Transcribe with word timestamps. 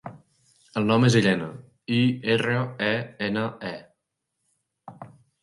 El 0.79 0.87
nom 0.91 1.03
és 1.09 1.17
Irene: 1.19 1.49
i, 1.97 1.99
erra, 2.37 2.57
e, 2.87 2.97
ena, 3.29 3.45
e. 3.75 5.05